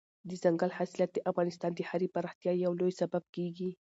[0.29, 3.71] دځنګل حاصلات د افغانستان د ښاري پراختیا یو لوی سبب کېږي.